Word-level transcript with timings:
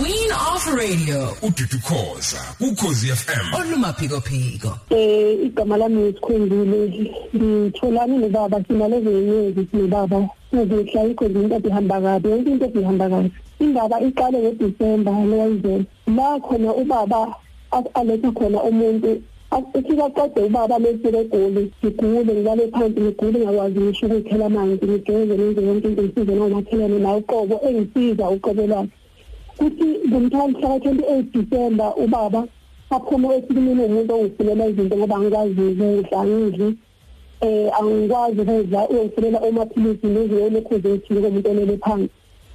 queen 0.00 0.30
of 0.32 0.66
radio. 0.74 1.20
Ududu 1.42 1.78
khoza 1.86 2.40
ukhozi 2.60 3.06
FM 3.08 3.54
olumaphiko 3.60 4.20
phiko 4.20 4.78
eh 4.90 5.44
igama 5.44 5.76
lami 5.76 6.00
ngisikhumbule 6.00 7.10
ngitholani 7.36 8.18
nebaba 8.18 8.64
sinalezo 8.64 9.10
yenyezi 9.10 9.66
sinebaba 9.70 10.28
ngihla 10.54 11.04
ikho 11.04 11.24
into 11.26 11.68
ehamba 11.68 12.00
kabi 12.00 12.28
yonke 12.28 12.50
into 12.50 12.80
ehamba 12.80 13.08
kabi. 13.08 13.30
Indaba 13.60 14.00
iqale 14.00 14.38
ngoDisemba 14.38 15.10
lewayizela 15.10 15.84
la 16.16 16.40
khona 16.40 16.74
ubaba 16.74 17.36
aletha 17.94 18.30
khona 18.32 18.62
umuntu 18.62 19.22
ufika 19.74 20.10
qede 20.10 20.40
ubaba 20.46 20.78
lesi 20.78 21.10
legoli 21.10 21.72
ngigule 21.84 22.24
ngilale 22.24 22.68
phansi 22.72 23.00
ngigule 23.00 23.38
ngakwazi 23.38 23.80
ngisho 23.80 24.06
ukukhela 24.06 24.46
amanzi 24.46 24.86
ngigeze 24.86 25.36
nenze 25.36 25.62
yonke 25.62 25.88
into 25.88 26.02
ngisize 26.02 26.34
nomakhelwane 26.34 26.98
nawe 26.98 27.18
uqobo 27.18 27.60
engisiza 27.68 28.30
uqobo 28.30 28.66
lwakhe 28.66 28.90
kuthi 29.60 29.88
ngomthwalo 30.08 30.48
mhla 30.48 30.68
ka-28 30.68 31.22
December 31.32 31.92
ubaba 31.96 32.40
aphume 32.90 33.28
esikimini 33.36 33.82
umuntu 33.84 34.14
ongifulela 34.14 34.66
izinto 34.66 34.96
ngoba 34.96 35.16
angikwazi 35.16 35.60
ukudla 35.60 36.20
angidli 36.20 36.68
eh 37.40 37.68
angikwazi 37.78 38.40
ukudla 38.40 38.88
uyangifulela 38.90 39.38
amaphilisi 39.48 40.06
neziyona 40.06 40.58
ekhuze 40.60 40.88
ethile 40.94 41.20
komuntu 41.20 41.50
olele 41.50 41.76
phansi. 41.84 42.10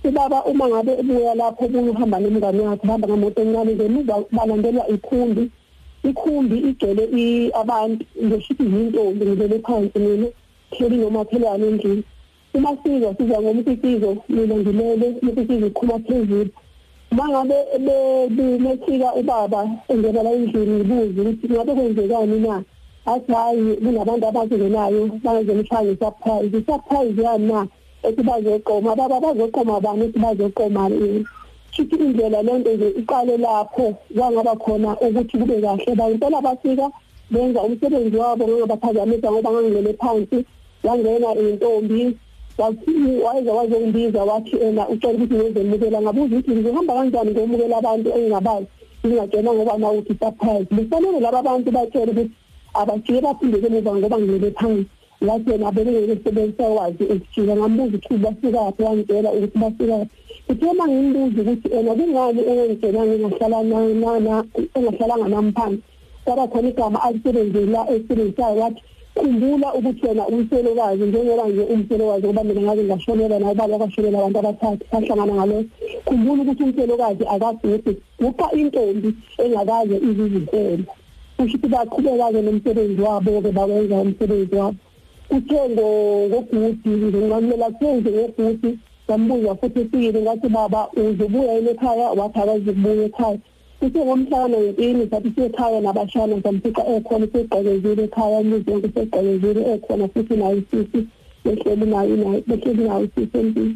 Ubaba 0.07 0.37
uma 0.49 0.65
ngabe 0.69 0.91
ebuya 1.01 1.33
lapho 1.39 1.65
ukuhamba 1.65 2.17
nomngane 2.19 2.61
wakhe 2.67 2.87
hamba 2.87 3.07
ngemoto 3.07 3.41
encane 3.41 3.71
ngemuva 3.75 4.15
balandelwa 4.35 4.83
ikhumbi. 4.95 5.43
Ikhumbi 6.09 6.57
igcwele 6.69 7.03
abantu 7.61 8.03
ngisho 8.25 8.53
izintombi 8.63 9.25
ngibele 9.25 9.57
phansi 9.65 9.99
mina 9.99 10.27
hleli 10.73 10.97
nomakhelwane 10.97 11.67
endlini. 11.67 12.03
Uma 12.55 12.71
sizwa 12.81 13.15
siza 13.17 13.41
ngomuntu 13.41 13.71
isizwe 13.71 14.17
mina 14.29 14.55
ngilele 14.57 15.07
ukuthi 15.21 15.41
sizwe 15.47 15.67
iqhuma 15.67 15.99
phezulu. 15.99 16.51
Mangabe 17.15 17.55
bemefika 18.35 19.13
ubaba 19.15 19.61
engena 19.87 20.23
la 20.23 20.31
endlini 20.31 20.75
ngibuze 20.83 21.21
ukuthi 21.21 21.47
ngabe 21.49 21.73
kwenzekani 21.73 22.39
na? 22.39 22.63
Athi 23.05 23.31
hayi 23.31 23.75
kunabantu 23.75 24.27
abazengenayo 24.27 25.01
bazemshaya 25.23 25.95
surprise 26.01 26.57
surprise 26.67 27.21
yani 27.21 27.47
na? 27.47 27.67
Ethi 28.03 28.21
bazoqoma. 28.23 28.95
Baba 28.95 29.19
bazoqoma 29.19 29.79
bani 29.81 30.05
ethi 30.05 30.19
bazoqoma 30.19 30.89
shithi 31.71 31.95
indlela 31.95 32.41
lento 32.41 32.73
nje 32.73 32.89
iqale 32.99 33.37
lapho 33.37 33.95
kwangaba 34.15 34.55
khona 34.55 34.97
ukuthi 34.99 35.37
kube 35.37 35.61
kahle. 35.61 35.95
Bayintela 35.95 36.41
bafika 36.41 36.91
benza 37.31 37.61
umsebenzi 37.61 38.17
wabo 38.17 38.47
ngangabaphazamisa 38.47 39.31
ngoba 39.31 39.51
ngangilele 39.51 39.93
phansi 39.93 40.45
wangena 40.83 41.35
intombi 41.35 42.17
wayeza 42.57 43.53
wazongibiza 43.53 44.23
wathi 44.23 44.55
ena 44.55 44.89
ucela 44.89 45.13
ukuthi 45.13 45.35
ngizemukela 45.35 46.01
ngabuza 46.01 46.35
ukuthi 46.35 46.51
ngizohamba 46.51 46.93
kanjani 46.93 47.31
ngomukela 47.31 47.77
abantu 47.77 48.07
engingabazi 48.15 48.67
ngingatshela 49.05 49.53
ngoba 49.53 49.77
na 49.77 49.91
uthi 49.91 50.13
surprise. 50.19 50.67
Lifanele 50.71 51.19
laba 51.19 51.41
bantu 51.43 51.71
batshela 51.71 52.11
ukuthi 52.11 52.31
abajike 52.73 53.21
baphindeke 53.21 53.67
emuva 53.67 53.91
ngoba 53.95 54.17
ngilele 54.19 54.51
phansi. 54.51 54.85
Ngathi 55.23 55.51
yena 55.51 55.71
bengekesebenzisa 55.71 56.63
wazi 56.77 57.03
ukujika 57.03 57.55
ngambuza 57.55 57.97
ukuthi 57.97 58.17
bafikaphi 58.23 58.83
wangitshela 58.83 59.29
ukuthi 59.31 59.57
bafikaphi 59.59 60.09
uthe 60.49 60.65
uma 60.65 60.87
ngimbuza 60.87 61.41
ukuthi 61.41 61.67
ena 61.77 61.91
kungani 61.97 62.41
engangitshela 62.49 63.01
ngingahlala 63.05 63.57
engahlalanga 64.75 65.27
nami 65.27 65.51
phansi 65.57 65.81
kwaba 66.23 66.47
khona 66.47 66.69
igama 66.69 67.03
alisebenzela 67.03 67.79
esisebenzisayo 67.91 68.59
wathi 68.61 68.81
khumbula 69.15 69.73
ukuthi 69.73 70.07
wena 70.07 70.27
umselokazi 70.27 71.03
njengoba 71.03 71.47
nje 71.47 71.61
umselokazi 71.73 72.25
ngoba 72.27 72.43
mina 72.43 72.61
ngaze 72.61 72.83
ngashonela 72.83 73.39
naye 73.39 73.55
baba 73.55 73.77
kwashonela 73.77 74.17
abantu 74.17 74.39
abathathu 74.39 74.83
bahlangana 74.91 75.33
ngalo. 75.33 75.57
Khumbula 76.05 76.41
ukuthi 76.43 76.63
umselokazi 76.63 77.23
akafuthi 77.33 77.91
uqa 78.27 78.47
intombi 78.59 79.09
engakaze 79.43 79.95
izizimpela 80.07 80.83
kusho 81.37 81.57
ukuthi 81.57 81.67
baqhubeka-ke 81.73 82.41
nomsebenzi 82.41 83.01
wabo-ke 83.01 83.51
bawenza 83.57 83.95
umsebenzi 83.95 84.55
wabo. 84.55 84.77
Kuthe 85.29 85.59
ngogudi 85.69 86.89
ngingamlela 86.89 87.67
kuyenze 87.77 88.09
ngogudi 88.11 88.69
ngambuza 89.05 89.55
futhi 89.59 89.81
sibili 89.89 90.19
ngathi 90.21 90.47
baba 90.49 90.81
uzobuya 90.97 91.53
yini 91.55 91.69
ekhaya? 91.69 92.07
Wathi 92.19 92.39
akazi 92.39 92.69
ukubuya 92.69 93.05
ekhaya. 93.05 93.39
Kuthe 93.79 93.99
ngomhla 94.05 94.37
ka-nineteen 94.37 95.09
sathi 95.09 95.29
siyekhaya 95.35 95.81
nabashana 95.81 96.41
samfica 96.43 96.83
ekhona 96.95 97.27
segqekezile 97.33 98.03
ekhaya 98.03 98.37
umuzi 98.39 98.71
wonke 98.71 98.89
segqekezile 98.95 99.61
ekhona 99.73 100.07
futhi 100.13 100.35
nayo 100.39 100.57
isisi 100.61 100.99
behleli 101.43 101.85
nayo 101.85 102.15
behleli 102.47 102.83
nayo 102.87 103.05
isisi 103.05 103.37
empini. 103.37 103.75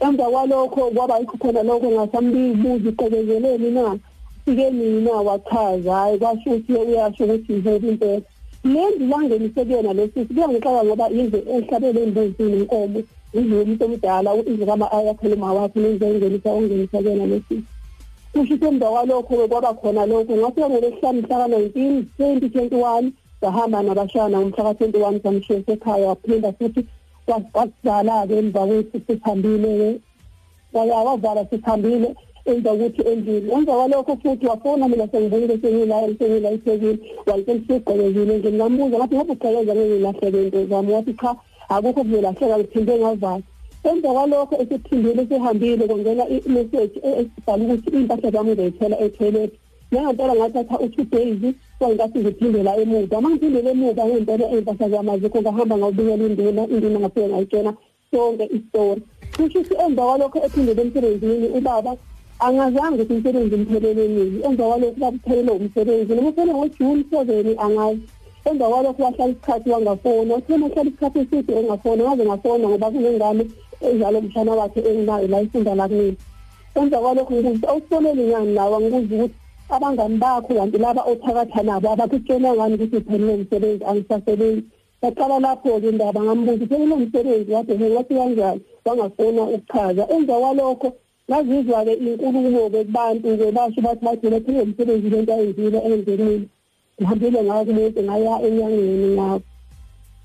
Emva 0.00 0.24
kwalokho 0.32 0.90
kwaba 0.94 1.18
yikho 1.18 1.36
khona 1.42 1.62
lokho 1.62 1.88
ngasambibuza 1.90 2.88
igqekezeleni 2.88 3.70
na? 3.70 3.98
Fike 4.44 4.70
mina 4.70 5.12
wachaza 5.12 5.92
hayi 5.94 6.18
kwasho 6.18 6.50
ukuthi 6.50 6.72
uyasho 6.72 7.24
ukuthi 7.24 7.52
yizeli 7.52 7.88
impela. 7.88 8.22
Lendi 8.64 9.04
langenise 9.10 9.64
kuyona 9.64 9.92
lesisi 9.92 10.34
kuyangixaka 10.34 10.84
ngoba 10.84 11.06
yize 11.08 11.38
ehlabele 11.54 12.02
imbuzi 12.04 12.42
nenkomo 12.42 13.00
yize 13.34 13.54
umuntu 13.62 13.84
omdala 13.84 14.30
izikama 14.50 14.86
ayakhuluma 14.92 15.52
wakhe 15.52 15.80
nenzengenisa 15.80 16.50
ongenisa 16.52 16.98
kuyona 16.98 17.26
lesisi 17.26 17.79
kusho 18.32 18.54
ukuthi 18.54 18.66
emva 18.66 18.86
kwalokho 18.90 19.48
kwaba 19.48 19.74
khona 19.74 20.06
lokho. 20.06 20.36
Ngase 20.36 20.60
ngolesihlanu 20.60 21.22
mhla 21.22 21.36
ka-nineteen 21.38 22.06
twenty 22.16 22.48
twenty 22.48 22.76
one 22.76 23.12
sahamba 23.40 23.82
nabashana 23.82 24.38
ngomhla 24.40 24.64
ka-twenty 24.64 24.98
one 24.98 25.20
samshiya 25.22 25.62
sekhaya 25.66 26.08
waphinda 26.08 26.52
futhi 26.52 26.86
wasidala-ke 27.26 28.34
emva 28.38 28.66
kwethu 28.66 29.00
sihambile-ke 29.06 30.00
wavala 30.72 31.46
sihambile 31.50 32.14
enza 32.44 32.72
ukuthi 32.72 33.02
endlini. 33.02 33.52
Emva 33.52 33.72
kwalokho 33.72 34.16
futhi 34.22 34.46
wafona 34.46 34.88
mina 34.88 35.08
sengibuyile 35.08 35.58
sengila 35.62 36.00
sengila 36.18 36.50
eThekwini 36.50 36.98
wayitshela 37.26 37.60
sigqekezile 37.66 38.38
nje. 38.38 38.52
Ngambuza 38.52 38.98
ngathi 38.98 39.14
ngoba 39.14 39.32
ugqekeza 39.32 39.74
ngilahleke 39.74 40.42
into? 40.42 40.66
Zami 40.66 40.92
wathi 40.92 41.14
cha 41.14 41.36
akukho 41.68 42.02
kuzolahleka 42.04 42.58
ngiphinde 42.58 42.98
ngavala 42.98 43.42
emva 43.88 44.08
kwalokho 44.12 44.54
esephindile 44.62 45.26
sehambile 45.28 45.84
kwangena 45.88 46.24
i-message 46.28 46.96
esibhala 47.08 47.64
ukuthi 47.64 47.88
impahla 47.96 48.30
zami 48.30 48.50
ngizayithola 48.50 48.96
etoilet. 49.04 49.52
Ngangempela 49.92 50.34
ngathatha 50.34 50.76
u-two 50.84 51.04
days 51.04 51.54
kwangathi 51.78 52.18
ngiphindela 52.18 52.76
emuva. 52.76 53.18
Uma 53.18 53.30
ngiphindele 53.30 53.70
emuva 53.70 54.02
ngempela 54.06 54.46
iy'mpahla 54.52 54.88
zami 54.92 55.10
azikho 55.10 55.38
ngahamba 55.40 55.74
ngawubikela 55.78 56.24
induna 56.26 56.62
induna 56.74 56.98
ngafike 57.00 57.28
ngayitshela 57.28 57.72
sonke 58.10 58.44
isitori 58.56 59.02
kusho 59.36 59.58
ukuthi 59.60 59.74
emva 59.84 60.02
kwalokho 60.06 60.38
ephindele 60.46 60.82
emsebenzini 60.82 61.46
ubaba 61.58 61.92
angazange 62.46 63.02
ukuthi 63.02 63.14
umsebenzi 63.14 63.54
umphelele 63.54 64.08
nini 64.08 64.38
emva 64.46 64.64
kwalokho 64.68 64.98
babuphelele 65.02 65.50
umsebenzi. 65.50 66.14
Noma 66.14 66.28
uphele 66.28 66.52
ngojuni 66.54 67.04
seven 67.10 67.48
angazi. 67.64 68.02
Emva 68.48 68.64
kwalokho 68.70 69.02
wahlala 69.02 69.32
isikhathi 69.32 69.70
wangafona. 69.70 70.36
Uthe 70.36 70.56
mahlala 70.56 70.88
isikhathi 70.90 71.18
eside 71.18 71.52
engafona 71.60 72.02
ngaze 72.04 72.24
ngafona 72.24 72.68
ngoba 72.68 72.90
kunengane 72.90 73.44
enjalo 73.86 74.18
umshana 74.18 74.52
wakhe 74.60 74.80
enginayo 74.88 75.26
la 75.28 75.40
ifunda 75.42 75.74
la 75.74 75.88
kumina 75.88 76.16
emva 76.74 76.98
kwalokho 77.02 77.34
ngikuthi 77.34 77.66
awusiboneli 77.66 78.22
ngani 78.28 78.52
nawe? 78.54 78.74
Angikuzi 78.76 79.14
ukuthi 79.14 79.34
abangani 79.74 80.16
bakho 80.22 80.54
kanti 80.54 80.78
laba 80.78 81.02
othakatha 81.10 81.62
nabo 81.62 81.86
abakutshela 81.90 82.54
ngani 82.54 82.74
ukuthi 82.74 82.96
uphelele 82.96 83.32
umsebenzi 83.34 83.84
angisasebenzi. 83.84 84.64
Yaqala 85.02 85.36
lapho-ke 85.44 85.88
indaba 85.88 86.20
ngambuza 86.24 86.64
uphelele 86.64 86.94
umsebenzi 86.94 87.50
wade 87.52 87.72
ngathi 87.78 88.14
kanjani? 88.18 88.60
Wangafuna 88.84 89.42
ukuchaza. 89.56 90.02
Emva 90.14 90.34
kwalokho 90.40 90.88
ngazizwa-ke 91.28 91.94
inkulumo-ke 91.94 92.80
kubantu-ke 92.84 93.46
basho 93.56 93.80
bathi 93.86 94.04
bathi 94.06 94.26
baphele 94.32 94.60
umsebenzi 94.62 95.08
lento 95.10 95.32
ayenzile 95.34 95.78
enzelile 95.88 96.46
ngihambile 96.98 97.40
ngayo 97.44 97.64
kumuntu 97.64 98.00
ngaya 98.02 98.34
enyangeni 98.46 99.08
ngabo 99.16 99.49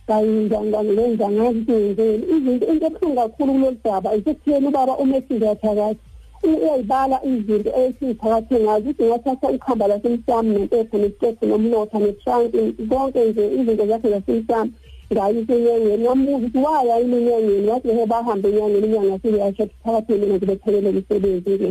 ngazi 0.09 1.65
siyenzeni 1.65 2.23
izinto 2.33 2.65
into 2.71 2.85
ebuhlungu 2.85 3.15
kakhulu 3.15 3.51
kulolu 3.53 3.77
daba 3.83 4.15
isekutheni 4.17 4.67
ubaba 4.67 4.97
umesize 4.97 5.45
yathakathi 5.45 5.99
uyayibala 6.43 7.17
izinto 7.25 7.71
esiyithakathe 7.81 8.55
ngazo 8.63 8.89
ukuthi 8.89 9.03
ngathatha 9.03 9.47
ukhamba 9.55 9.87
lasemsamo 9.87 10.49
nempepho 10.53 10.97
nesitefu 10.97 11.45
nomlotha 11.45 11.99
netranki 11.99 12.59
konke 12.89 13.19
nje 13.25 13.43
izinto 13.57 13.85
zakhe 13.89 14.09
zasemsamo 14.09 14.71
ngayise 15.13 15.53
enyangeni 15.57 16.03
ngambuza 16.03 16.37
ukuthi 16.37 16.57
waya 16.65 16.97
yini 16.99 17.17
enyangeni 17.17 17.67
wathi 17.71 17.89
he 17.97 18.05
bahambe 18.05 18.49
enyangeni 18.49 18.87
inyanga 18.87 19.19
seyasho 19.21 19.65
phakathi 19.83 20.13
mina 20.13 20.35
ngibephelele 20.35 20.89
umsebenzi-ke 20.89 21.69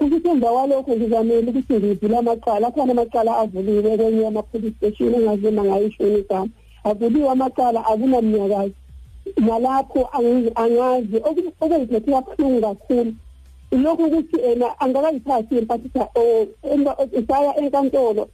ukuthi 0.00 0.28
emva 0.28 0.48
kwalokho 0.54 0.92
ngizamele 0.96 1.48
ukuthi 1.50 1.74
ngivule 1.74 2.16
amacala 2.18 2.66
akhona 2.68 2.92
amacala 2.92 3.30
avuliwe 3.42 3.96
kwenye 3.98 4.26
ama-police 4.26 4.76
station 4.76 5.14
engazima 5.14 5.62
ngayishoni 5.64 6.18
igama 6.18 6.52
avuliwe 6.84 7.28
amacala 7.30 7.80
akunamnyakazi 7.86 8.74
nalapho 9.46 10.00
angazi. 10.62 11.16
Okungiphethe 11.60 12.10
kabuhlungu 12.12 12.60
kakhulu. 12.60 13.12
Ilokhu 13.70 14.02
ukuthi 14.04 14.36
ena 14.40 14.66
angakayithathi 14.80 15.58
impathisha 15.58 16.08
saya 17.28 17.52
enkantolo 17.60 18.28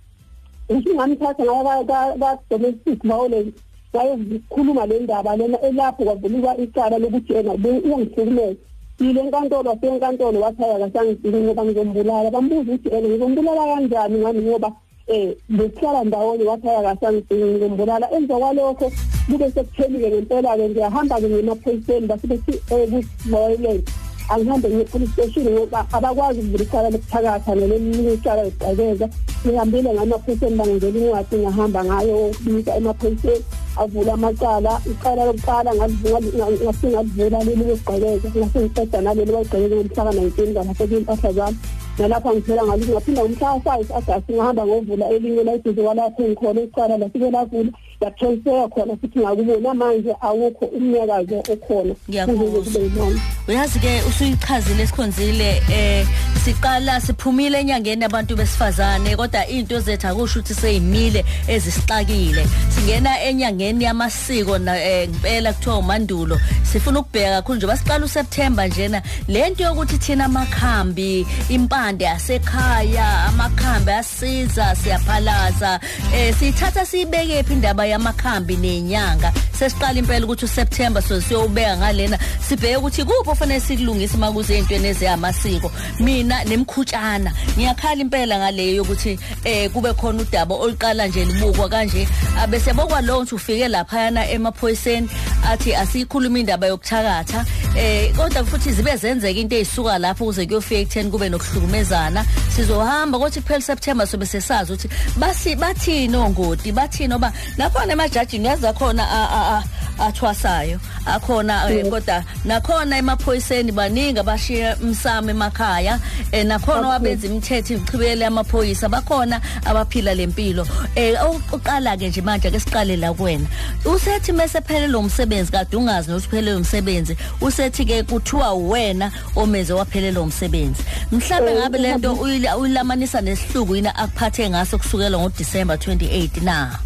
ngisho 0.71 0.95
ngamthatha 0.95 1.45
ngaya 1.45 1.85
ka-domestic 2.21 3.03
violence 3.03 3.53
wayokhuluma 3.93 4.87
le 4.87 5.01
ndaba 5.01 5.37
lena 5.37 5.59
elapho 5.61 6.05
kwavuliwa 6.05 6.59
icala 6.59 6.99
lokuthi 6.99 7.33
yena 7.33 7.53
uyangihlukumeza. 7.55 8.61
Yile 9.01 9.23
nkantolo 9.23 9.71
wasenkantolo 9.71 10.41
wathi 10.41 10.65
akasangidingi 10.65 11.39
ngoba 11.39 11.65
ngizombulala. 11.65 12.31
Bambuza 12.31 12.61
ukuthi 12.61 12.89
ene 12.95 13.09
ngizombulala 13.09 13.63
kanjani 13.67 14.19
ngani 14.19 14.41
ngoba 14.43 14.73
eh 15.11 15.35
besihlala 15.49 16.05
ndawonye 16.05 16.45
wathi 16.45 16.69
akasangidingi 16.69 17.45
ngizombulala 17.45 18.07
emva 18.17 18.37
kwalokho 18.39 18.87
kube 19.29 19.47
sekuphelile 19.55 20.09
ngempela-ke 20.11 20.69
ngiyahamba-ke 20.69 21.29
ngemaphoyiseni 21.29 22.07
basibethi 22.11 22.55
um 22.75 22.91
ku-violence 22.91 23.91
angihambe 24.31 24.69
ngiye 24.69 24.85
police 24.85 25.13
station 25.13 25.47
ngoba 25.51 25.87
abakwazi 25.93 26.41
ukuvula 26.41 26.65
icala 26.65 26.91
lokuthakatha 26.91 27.55
nelelinye 27.55 28.13
icala 28.15 28.43
lokugqekeza 28.47 29.07
ngihambile 29.45 29.91
ngamaphoyiseni 29.95 30.57
bangenzela 30.59 30.99
incwadi 30.99 31.37
ngahamba 31.43 31.81
ngayo 31.85 32.15
ukubika 32.31 32.77
emaphoyiseni 32.79 33.45
avula 33.83 34.13
amacala 34.13 34.73
icala 34.91 35.23
lokuqala 35.29 35.71
ngasingalivula 35.75 37.39
leli 37.47 37.65
lokugqekeza 37.71 38.29
ngasengiqeda 38.39 38.99
naleli 39.01 39.33
bayigqekeze 39.33 39.75
ngomhlaka 39.77 40.11
nineteen 40.17 40.51
ngalahleka 40.53 40.85
iy'mpahla 40.95 41.31
zami 41.37 41.59
nalapho 41.99 42.29
ngithela 42.35 42.63
ngalo 42.65 42.85
ngaphinda 42.93 43.23
ngomhlaka 43.23 43.61
five 43.65 43.91
agasti 43.99 44.33
ngahamba 44.33 44.63
ngovula 44.67 45.05
elinye 45.15 45.43
layiduze 45.49 45.83
kwalapho 45.85 46.21
ngikhona 46.23 46.61
icala 46.67 46.95
lafike 47.03 47.29
lavula. 47.31 47.73
Yatransfera 48.01 48.69
khona 48.69 48.97
futhi 48.97 49.19
ngakubona 49.19 49.75
manje 49.75 50.15
awukho 50.21 50.65
umnyakazo 50.65 51.39
okhona. 51.53 51.95
Ngiyakuzwa. 52.09 53.13
Uyazi-ke 53.49 54.03
usuyichazile 54.09 54.87
sikhonzile 54.87 55.63
eh 55.73 56.07
siqala 56.45 57.01
siphumile 57.01 57.61
enyangeni 57.61 58.05
abantu 58.05 58.37
besifazane 58.37 59.17
kodwa 59.17 59.47
into 59.47 59.81
zethu 59.81 60.09
akusho 60.09 60.41
ukuthi 60.41 60.55
seyimile 60.55 61.25
ezisixakile. 61.49 62.47
Singena 62.69 63.23
enyangeni 63.23 63.85
yamasiko 63.85 64.61
ngempela 64.61 65.53
kuthiwa 65.53 65.79
umandulo. 65.79 66.41
Sifuna 66.63 67.01
ukubheka 67.01 67.31
kakhulu 67.31 67.57
njengoba 67.57 67.77
siqala 67.77 68.05
useptemba 68.05 68.67
njena. 68.67 69.03
Le 69.29 69.51
nto 69.51 69.63
yokuthi 69.65 69.99
thina 69.99 70.25
amakhambi 70.25 71.27
impande 71.49 72.09
asekhaya 72.09 73.25
amakhambi 73.29 73.91
asiza 73.91 74.77
siyaphalaza 74.77 75.81
um 76.05 76.33
siyithatha 76.39 76.87
siyibeke 76.87 77.43
phi 77.43 77.53
indaba 77.53 77.90
yamakhambi 77.91 78.57
nenyanga. 78.57 79.33
Sesiqala 79.59 79.99
impela 79.99 80.27
ukuthi 80.27 80.45
uSeptember 80.45 81.03
so 81.03 81.21
siyobeka 81.21 81.77
ngalena. 81.77 82.19
Sibheke 82.49 82.77
ukuthi 82.77 83.05
kuphi 83.05 83.31
ofanele 83.31 83.61
sikulungise 83.61 84.17
makuze 84.17 84.55
ezintweni 84.55 84.89
eziyamasiko. 84.89 85.73
Mina 86.01 86.45
nemkhutshana 86.45 87.33
ngiyakhala 87.57 88.01
impela 88.01 88.39
ngaleyo 88.39 88.75
yokuthi 88.77 89.19
eh 89.45 89.71
kube 89.71 89.93
khona 89.93 90.23
udaba 90.23 90.55
oluqala 90.55 91.07
nje 91.07 91.25
libukwa 91.25 91.69
kanje. 91.69 92.09
Abese 92.39 92.73
bokwa 92.73 93.01
lo 93.01 93.23
nje 93.23 93.35
ufike 93.35 93.69
lapha 93.69 94.01
yana 94.01 94.31
emaphoyiseni. 94.31 95.09
Athi 95.49 95.75
asikhuluma 95.75 96.39
indaba 96.39 96.67
yokuthakatha 96.67 97.45
eh 97.77 98.13
kodwa 98.17 98.45
futhi 98.45 98.73
zibe 98.73 98.97
zenzeka 98.97 99.41
into 99.41 99.57
ezisuka 99.57 99.99
lapho 99.99 100.25
ukuze 100.25 100.47
kuyofika 100.47 100.81
ekutheni 100.81 101.11
kube 101.11 101.29
nokuhlukumezana. 101.29 102.25
Sizohamba 102.57 103.19
kothi 103.19 103.41
kuphela 103.41 103.61
September 103.61 104.07
sobe 104.07 104.27
sesazi 104.27 104.73
ukuthi 104.73 104.89
basi 105.17 105.57
bathini 105.57 106.17
ongoti? 106.17 106.73
Bathini? 106.73 107.15
Oba 107.15 107.33
nakhona 107.57 107.93
emajajini 107.93 108.47
yaza 108.47 108.73
khona 108.73 109.63
athwasayo. 109.99 110.81
Akhona 111.07 111.71
eh, 111.71 111.89
kodwa 111.91 112.25
nakhona 112.45 112.99
emaphoyiseni 112.99 113.73
baningi 113.73 114.21
abashiya 114.21 114.77
umsamo 114.77 115.31
emakhaya 115.31 115.99
eh, 116.33 116.47
nakhona 116.47 116.89
wabenza 116.89 117.27
imithetho 117.27 117.75
ichibele 117.75 118.27
amaphoyisa. 118.27 118.89
Bakhona 118.89 119.41
abaphila 119.65 120.15
lempilo. 120.15 120.67
Eh 120.95 121.15
uqala 121.53 121.97
ke 121.97 122.09
nje 122.09 122.21
manje 122.23 122.51
ke 122.51 122.61
siqale 122.61 122.97
la 122.97 123.13
kuwena. 123.13 123.47
Usethi 123.85 124.33
mase 124.33 124.61
phelele 124.61 124.97
umsebenzi 125.31 125.53
kade 125.53 125.77
ungazi 125.77 126.11
nokuthi 126.11 126.29
phelele 126.29 126.57
umsebenzi. 126.57 127.17
Usethi 127.41 127.85
ke 127.85 128.03
kuthiwa 128.03 128.55
wena 128.55 129.13
omenze 129.37 129.73
waphelele 129.73 130.19
umsebenzi. 130.19 130.83
Mhlambe 131.13 131.55
ngabe 131.55 131.79
lento 131.79 132.13
uyilamanisa 132.15 133.21
nesihluku 133.21 133.77
yina 133.77 133.95
akuphathe 133.97 134.51
ngaso 134.51 134.79
kusukela 134.79 135.19
ngoDisemba 135.19 135.75
28 135.75 136.43
na? 136.43 136.79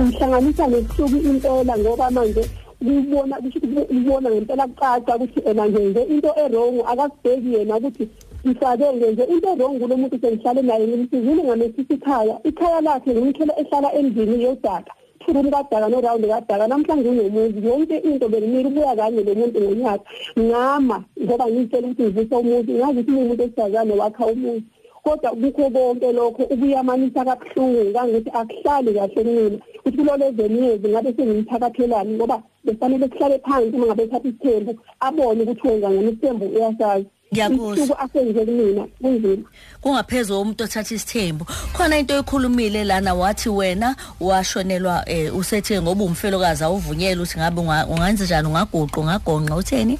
Ngihlanganisa 0.00 0.66
nesihluku 0.66 1.16
impela 1.16 1.78
ngoba 1.78 2.10
manje 2.10 2.50
kubona 2.78 3.36
kusho 3.36 3.58
ukubona 3.58 4.30
ngempela 4.30 4.66
kucaca 4.66 5.16
ukuthi 5.16 5.40
ena 5.46 5.68
ngenze 5.68 6.02
into 6.02 6.30
errong 6.36 6.82
akasibheki 6.86 7.54
yena 7.54 7.76
ukuthi 7.76 8.08
ngifake 8.46 8.92
ngenze 8.96 9.24
into 9.24 9.48
errong 9.48 9.78
kulo 9.78 9.96
muntu 9.96 10.18
sengihlale 10.20 10.62
naye 10.62 10.86
ngimsizile 10.86 11.42
ngamesisa 11.44 11.94
ikhaya 11.94 12.38
ikhaya 12.44 12.80
lakhe 12.80 13.14
ngimthela 13.14 13.54
ehlala 13.60 13.92
endlini 13.92 14.42
yodaka. 14.44 14.95
Thuruni 15.26 15.50
kadaka 15.50 15.88
norawundi 15.88 16.28
kadaka 16.28 16.66
namhlanje 16.68 17.08
unomuzi 17.08 17.66
yonke 17.66 17.96
into 17.98 18.28
bengimile 18.28 18.68
ubuya 18.68 18.96
kanye 18.96 19.22
lo 19.24 19.34
muntu 19.34 19.60
ngonyaka. 19.60 20.04
Ngama 20.38 21.04
ngoba 21.22 21.46
ngiyitshela 21.50 21.88
ukuthi 21.88 22.02
ngivisa 22.02 22.38
umuzi 22.38 22.72
ngazi 22.72 23.00
ukuthi 23.00 23.12
umuntu 23.12 23.42
esifazane 23.42 23.94
wakha 24.00 24.26
umuzi 24.26 24.64
kodwa 25.04 25.30
kukho 25.30 25.70
konke 25.70 26.12
lokho 26.12 26.42
ukuyamanisa 26.42 27.24
kabuhlungu 27.24 27.92
kangithi 27.94 28.30
akuhlali 28.40 28.90
kahle 28.94 29.14
kumina. 29.14 29.58
Ukuthi 29.78 29.96
kulo 29.96 30.16
lezenyezi 30.16 30.88
ngabe 30.88 31.10
sengimthakathelani 31.16 32.14
ngoba 32.14 32.42
befanele 32.64 33.08
sihlale 33.08 33.38
phansi 33.38 33.76
uma 33.76 33.86
ngabe 33.86 34.02
ethatha 34.02 34.28
isithembu 34.28 34.72
abone 35.00 35.42
ukuthi 35.42 35.68
wenza 35.68 35.90
ngani 35.90 36.10
isithembu 36.10 36.44
uyasazi. 36.46 37.06
Ngiyakuzwa. 37.32 37.98
Asenze 37.98 38.44
kumina 38.44 38.86
kunzima. 39.00 39.48
Kungaphezulu 39.80 40.40
umuntu 40.40 40.64
othatha 40.64 40.94
isithembu. 40.94 41.44
Khona 41.72 41.98
into 41.98 42.14
ekhulumile 42.14 42.84
lana 42.84 43.14
wathi 43.14 43.48
wena 43.48 43.96
washonelwa 44.20 45.04
eh, 45.06 45.36
usethe 45.36 45.82
ngoba 45.82 46.04
umfelokazi 46.04 46.64
awuvunyelwe 46.64 47.22
ukuthi 47.22 47.38
ngabe 47.38 47.60
ungenza 47.60 48.24
njani 48.24 48.48
ungaguqa 48.48 49.00
ungagonqa 49.00 49.56
utheni? 49.56 49.98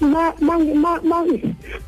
Ma 0.00 0.32
mangi 0.40 0.74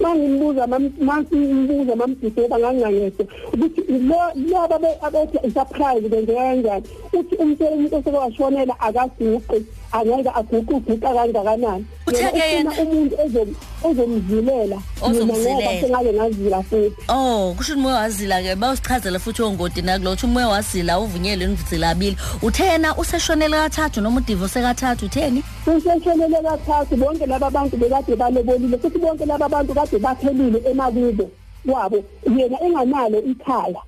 mangimbuza 0.00 0.66
mangimbuza 0.66 1.96
mamdisi 1.96 2.40
ngoba 2.40 2.58
ngangangese 2.58 3.26
ukuthi 3.52 3.80
lo 4.08 4.20
laba 4.50 4.88
abethi 5.02 5.38
surprise 5.54 6.08
kwenzeka 6.08 6.40
kanjani? 6.40 6.87
Uthi 7.12 7.34
umtshela 7.37 7.70
umuntu 7.76 7.96
oseke 7.96 8.16
washonela 8.16 8.80
akaguqi. 8.80 9.66
Angeke 9.94 10.31
aguqe 10.35 10.75
uguqa 10.75 11.08
kangakanani. 11.14 11.85
Uthe-ke 12.06 12.38
yena- 12.52 12.73
umuntu 12.82 13.14
ozom- 13.25 13.55
ozomzilela 13.85 14.79
mina 15.02 15.25
ngoba 15.25 15.35
Ozomzilela. 15.35 15.81
sengabe 15.81 16.12
ngazila 16.12 16.62
futhi. 16.62 16.96
Oh 17.08 17.55
kusho 17.56 17.75
umoya 17.75 17.94
wazila 17.94 18.43
ke 18.43 18.56
bawusichazela 18.56 19.19
futhi 19.19 19.43
ongoti 19.43 19.82
nakulotho 19.82 20.26
umoya 20.26 20.49
wazila 20.49 21.00
uvunyelwe 21.00 21.46
nivuzila 21.46 21.91
abili 21.91 22.17
uthena 22.43 22.96
useshonele 22.96 23.56
kathathu 23.56 24.00
noma 24.00 24.20
udivorce 24.20 24.61
kathathu 24.61 25.06
utheni? 25.06 25.43
Useshonele 25.67 26.38
kathathu 26.43 26.97
bonke 26.97 27.26
laba 27.26 27.50
bantu 27.50 27.76
bekade 27.76 28.17
balobolile 28.17 28.79
futhi 28.79 28.99
bonke 28.99 29.25
laba 29.26 29.49
bantu 29.49 29.75
kade 29.75 29.99
baphelile 29.99 30.61
emakubo. 30.70 31.31
Wabo 31.67 32.05
yena 32.37 32.58
enganalo 32.61 33.19
ikhaya 33.25 33.80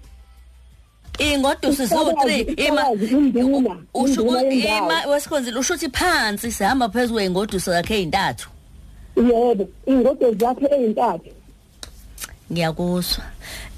Ufakazi- 1.85 2.45
ziwu3 4.15 4.79
ima 4.79 5.07
wesikhonzile 5.11 5.59
usho 5.59 5.75
ukuthi 5.75 5.89
phansi 5.91 6.53
sihamba 6.53 6.89
phezulu 6.89 7.15
kweingoduso 7.15 7.73
zakhe 7.73 7.95
ezintathu 7.99 8.49
yebo 9.17 9.69
ingodo 9.87 10.33
zakhe 10.41 10.67
eyintathu 10.75 11.31
ngiyakuzwa 12.53 13.25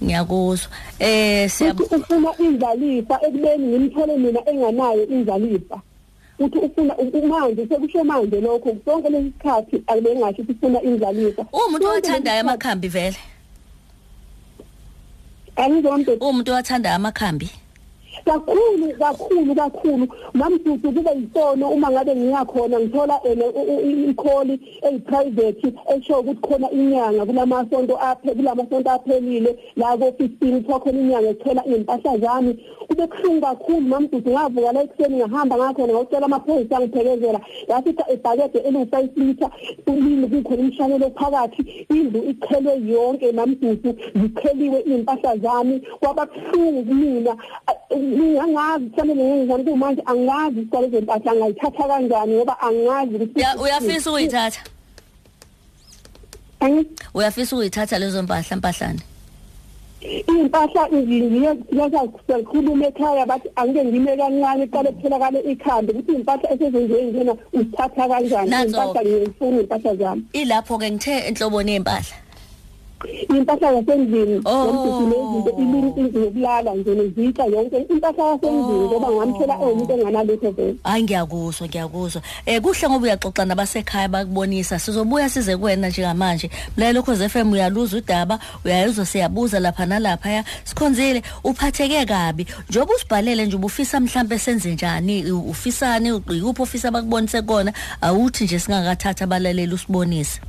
ngiyakuzwa. 0.05 0.69
Eh 0.99 1.51
siyab 1.51 1.81
uthi 1.81 1.95
ufuna 1.95 2.31
indlalifa 2.39 3.19
ekubeni 3.27 3.67
ngimthole 3.67 4.17
mina 4.17 4.41
enganayo 4.51 5.07
indlalifa 5.07 5.81
uthi 6.39 6.59
ufuna 6.59 6.95
manje 7.29 7.67
sekusho 7.67 8.05
manje 8.05 8.41
lokho 8.41 8.77
sonke 8.85 9.09
lesi 9.09 9.33
sikhathi 9.33 9.83
abengasho 9.87 10.43
ukuthi 10.43 10.53
ufuna 10.53 10.83
indlalifa 10.83 11.43
umuntu 11.53 11.87
owathandayo 11.87 12.41
amakhambi 12.41 12.89
vele. 12.89 13.17
Angizonto 15.63 16.13
umuntu 16.29 16.49
owathandayo 16.53 16.97
amakhambi? 16.97 17.49
Kakhulu 18.29 18.87
kakhulu 18.99 19.55
kakhulu. 19.55 20.07
Mamdudu 20.35 20.93
kube 20.93 21.11
yisono 21.21 21.69
uma 21.69 21.91
ngabe 21.91 22.17
ngiyakhona 22.17 22.81
ngithola 22.81 23.21
ene 23.25 23.45
ikholi 24.11 24.55
eyi-private 24.83 25.73
esho 25.95 26.21
ukuthi 26.21 26.41
khona 26.41 26.71
inyanga 26.71 27.27
kulamasonto 27.27 27.95
aphe 28.01 28.35
kulamasonto 28.35 28.91
aphelile. 28.91 29.57
La 29.77 29.97
ko-fifteen 29.97 30.63
kuthiwa 30.63 30.81
khona 30.81 31.01
inyanga 31.01 31.29
ethola 31.29 31.63
iy'mpahla 31.67 32.19
zami. 32.19 32.53
Kube 32.89 33.07
kuhlungu 33.07 33.41
kakhulu 33.41 33.81
mamdudu 33.81 34.31
ngavuka 34.31 34.73
la 34.73 34.83
ekuseni 34.83 35.17
ngahamba 35.17 35.57
ngakhona 35.57 35.93
ngawucela 35.93 36.27
amaphoyisa 36.27 36.77
angiphekezela. 36.77 37.41
Ngafica 37.67 38.05
ibhakede 38.13 38.59
eliwu-five 38.59 39.11
litre 39.17 39.49
ulini 39.87 40.27
kukhona 40.27 40.63
umshanelo 40.63 41.11
phakathi 41.11 41.63
indlu 41.91 42.21
ichelwe 42.31 42.73
yonke 42.93 43.33
mamdudu 43.33 43.91
zicheliwe 44.21 44.79
iy'mpahla 44.87 45.37
zami. 45.37 45.81
Kwaba 46.01 46.27
buhlungu 46.27 46.83
kumina 48.19 48.47
ngingangazi 48.47 48.87
kufanele 48.91 49.23
ngenzani 49.25 49.65
kumanje 49.65 50.03
angazi 50.07 50.61
isicalo 50.61 50.89
zempahla 50.89 51.31
angayithatha 51.33 51.85
kanjani 51.89 52.33
ngoba 52.35 52.55
angazi 52.61 53.15
ukuthi 53.15 53.39
Uya- 53.41 53.57
uyafisa 53.63 54.11
ukuyithatha? 54.11 54.61
Angi- 56.61 56.87
uyafisa 57.15 57.57
ukuyithatha 57.57 57.99
lezo 57.99 58.23
mpahla 58.23 58.57
mpahlane 58.57 59.01
iy'mpahla 60.03 60.83
ngiyakhuluma 60.95 62.87
ekhaya 62.87 63.27
bathi 63.27 63.49
angike 63.57 63.85
ngime 63.85 64.17
kancane 64.17 64.67
kuqale 64.67 64.91
kutholakale 64.93 65.41
ikhambi 65.53 65.93
ukuthi 65.93 66.13
iy'mpahla 66.13 66.53
esezenziwe 66.53 67.03
njena 67.03 67.35
uzithatha 67.53 68.09
kanjani? 68.09 68.51
Nanzo. 68.51 68.77
iy'mpahla 68.77 69.01
ngiyayifuna 69.03 69.57
iy'mpahla 69.61 69.95
zami. 69.97 70.23
Ilapho-ke 70.33 70.91
ngithe 70.91 71.15
enhloboni 71.29 71.71
yey'mpahla. 71.73 72.15
Iy'mpahla 73.07 73.73
zasendlini 73.75 74.41
Oh. 74.45 74.65
nomdudu 74.65 75.07
nezinto 75.07 75.51
ilinto 75.59 76.01
indlu 76.01 76.21
yokulala 76.25 76.75
nje 76.75 76.95
nezitsha 76.95 77.45
yonke 77.45 77.77
impahla 77.91 78.25
yasendlini 78.25 78.85
ngoba 78.89 79.09
ngamthola 79.11 79.55
ewumuntu 79.63 79.93
enganalutho 79.93 80.51
vele. 80.51 80.75
Hayi 80.85 81.03
ngiyakuzwa 81.03 81.69
ngiyakuzwa 81.69 82.23
um 82.47 82.61
kuhle 82.61 82.89
ngoba 82.89 83.05
uyaxoxa 83.07 83.45
nabasekhaya 83.45 84.09
bakubonisa. 84.09 84.79
Sizobuya 84.79 85.29
size 85.29 85.57
kuwena 85.57 85.89
njengamanje. 85.89 86.51
Mlalelo 86.77 87.03
cause 87.03 87.25
f 87.25 87.37
m 87.37 87.53
uyaluza 87.53 87.97
udaba 87.97 88.39
uyayuzwa 88.65 89.07
siyabuza 89.07 89.61
lapha 89.61 89.87
nalaphaya. 89.87 90.45
Sikhonzile 90.65 91.23
uphatheke 91.45 92.07
kabi. 92.07 92.47
Njengoba 92.69 92.95
usibhalele 92.95 93.47
nje 93.47 93.57
ubufisa 93.57 94.01
mhlawumbe 94.01 94.39
senze 94.39 94.73
njani 94.73 95.33
u- 95.33 95.41
ufisani 95.51 96.09
ikuphi 96.09 96.63
ofisa 96.63 96.91
bakubonise 96.91 97.43
kona? 97.43 97.73
Awuthi 98.01 98.45
nje 98.45 98.59
singakathatha 98.59 99.25
abalaleli 99.25 99.75
usibonise. 99.75 100.41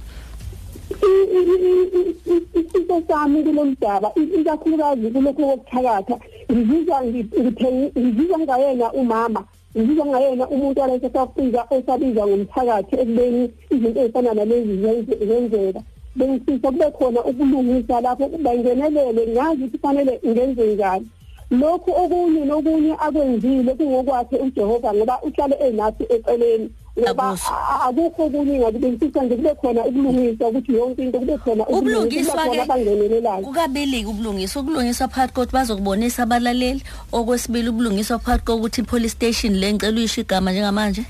Isifo 2.60 3.04
sami 3.08 3.44
kulolu 3.44 3.76
daba 3.82 4.12
ikakhulukazi 4.40 5.12
kulokhu 5.12 5.42
kokuthakatha 5.48 6.18
ngizizwa 6.52 7.02
ngiphe- 7.04 7.92
ngizizwa 8.00 8.40
ngayena 8.40 8.94
umama 8.94 9.44
ngizizwa 9.78 10.06
ngayena 10.06 10.50
umuntu 10.50 10.82
walese 10.82 11.10
safika 11.10 11.66
osabizwa 11.70 12.28
ngomthakathi 12.28 12.96
ekubeni 12.96 13.50
izinto 13.72 14.00
ezifana 14.02 14.34
nalezi 14.34 14.74
zenze- 14.84 15.26
zenzeka 15.28 15.82
bengifisa 16.16 16.72
kube 16.72 16.92
khona 16.92 17.20
ukulungisa 17.24 18.02
lapho 18.02 18.28
bangenelele 18.44 19.28
ngazi 19.28 19.64
ukuthi 19.64 19.78
kufanele 19.78 20.20
ngenze 20.28 20.74
njani 20.74 21.08
lokhu 21.52 21.92
okunye 21.92 22.46
nokunye 22.46 22.94
akwenzile 23.00 23.74
kungokwakhe 23.74 24.38
uJehova 24.38 24.94
ngoba 24.94 25.20
uhlale 25.22 25.56
enathi 25.56 26.04
eceleni 26.10 26.70
ngoba 26.98 27.24
Akuzwa. 27.24 27.58
a- 27.70 27.82
akukho 27.90 28.24
okunye 28.26 28.60
ngakubenzisa 28.60 29.24
nje 29.24 29.36
kube 29.36 29.56
khona 29.56 29.82
ukulungisa 29.86 30.48
ukuthi 30.48 30.74
yonke 30.74 31.02
into 31.04 31.20
kube 31.20 31.38
khona 31.38 31.64
ukulungisa, 31.68 32.32
kube 32.32 32.42
khona 32.42 32.44
ubulungiswa-ke 32.44 32.62
abangenelelayo 32.62 33.44
kukabili-ke 33.46 34.08
ubulungiswa 34.10 34.62
ukulungiswa 34.62 35.08
phakathi 35.08 35.34
kokuthi 35.34 35.54
bazokubonisa 35.54 36.24
abalaleli. 36.24 36.84
Okwesibili 37.12 37.70
ubulungiswa 37.70 38.20
phakathi 38.20 38.46
kokuthi 38.46 38.82
i-police 38.82 39.12
station 39.14 39.54
le 39.56 39.74
ngicela 39.74 39.98
uyisho 39.98 40.22
igama 40.22 40.52
njengamanje? 40.52 41.04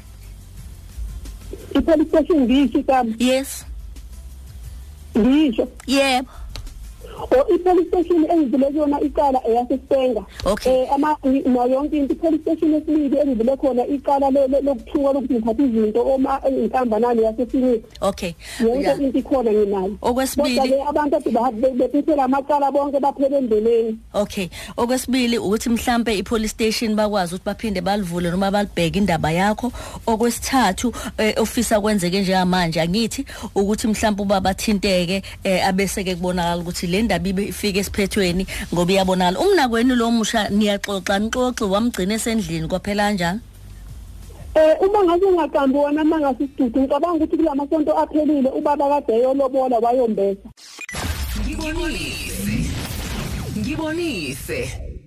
I-police 1.75 2.09
station 2.09 2.39
ngisho 2.41 2.79
igama? 2.79 3.13
Yes. 3.19 3.65
Ngisho 5.17 5.67
yebo. 5.88 6.29
O 7.31 7.53
i-police 7.55 7.88
station 7.88 8.25
engivule 8.31 8.65
kuyona 8.65 9.01
icala 9.01 9.39
eyasesenga 9.47 10.23
Okay. 10.45 10.73
eh 10.83 10.93
ama 10.93 11.17
nayo 11.23 11.67
yonke 11.73 11.97
into 11.97 12.13
i-police 12.13 12.41
station 12.41 12.73
esibili 12.73 13.17
engivule 13.17 13.57
khona 13.57 13.88
icala 13.88 14.29
lo- 14.29 14.47
lo- 14.47 14.61
lokuthuka 14.61 15.13
lokuthi 15.13 15.33
ngiphathe 15.33 15.63
izinto 15.63 16.01
oma 16.13 16.41
inkambanani 16.49 17.23
yasesiniki 17.23 17.83
okay. 18.01 18.33
Yonke 18.59 18.83
Ya. 18.83 18.95
into 18.95 19.19
ikhona 19.19 19.51
nginayo 19.51 19.95
Okwesibili- 20.01 20.59
Kodwa-ke 20.59 20.89
abantu 20.89 21.15
ade 21.15 21.29
bahambe 21.31 21.69
bephethe 21.69 22.13
amacala 22.21 22.71
bonke 22.71 22.99
baphele 22.99 23.38
endleleni. 23.38 23.97
Okay. 24.13 24.47
Okwesibili 24.77 25.38
ukuthi 25.38 25.69
mhlambe 25.69 26.17
i-police 26.17 26.51
station 26.51 26.95
bakwazi 26.95 27.35
ukuthi 27.35 27.45
baphinde 27.45 27.81
balivule 27.81 28.31
noma 28.31 28.51
balibheke 28.51 28.97
indaba 28.99 29.31
yakho. 29.31 29.71
Okwesithathu 30.07 30.93
eh, 31.17 31.33
ofisa 31.38 31.81
kwenzeke 31.81 32.21
njengamanje 32.21 32.81
angithi 32.81 33.25
ukuthi 33.55 33.88
mhlambe 33.88 34.21
uba 34.21 34.39
bathinteke 34.41 35.21
eh, 35.43 35.67
abese-ke 35.67 36.15
kubonakala 36.15 36.57
ukuthi 36.61 36.88
le 36.88 37.01
ndaba 37.10 37.30
ibe 37.30 37.44
ifike 37.50 37.80
esiphethweni 37.80 38.46
ngoba 38.74 38.92
iyabonakala. 38.94 39.39
Umnakweni 39.39 39.96
lo 39.96 40.12
musha 40.12 40.50
niyaxoxa 40.50 41.18
nixoxi 41.20 41.63
wamgcina 41.63 42.13
esendlini 42.13 42.68
kwaphela 42.70 43.10
kanjani? 43.10 43.42
Eh 44.56 44.75
uma 44.82 45.04
ngase 45.04 45.28
ngaqambi 45.32 45.78
wona 45.78 46.04
mangase 46.04 46.44
isidudu 46.44 46.80
ngicabanga 46.82 47.16
ukuthi 47.18 47.38
kula 47.38 47.56
masonto 47.56 47.92
aphelile 47.98 48.50
ubaba 48.50 48.89
kade 48.89 49.13
eyolobola 49.13 49.78
wayombesa. 49.80 50.50
Ngibonise. 51.42 52.56
Ngibonise. 53.58 54.60